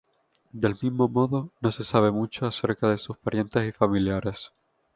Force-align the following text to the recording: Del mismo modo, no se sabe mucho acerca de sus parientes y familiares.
Del 0.51 0.73
mismo 0.81 1.07
modo, 1.07 1.51
no 1.61 1.69
se 1.71 1.83
sabe 1.83 2.09
mucho 2.09 2.47
acerca 2.47 2.89
de 2.89 2.97
sus 2.97 3.19
parientes 3.19 3.67
y 3.69 3.71
familiares. 3.71 4.51